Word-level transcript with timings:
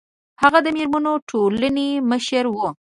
هغه 0.41 0.59
د 0.63 0.67
میرمنو 0.77 1.13
ټولنې 1.29 1.89
مشره 2.09 2.49
وه 2.55 2.69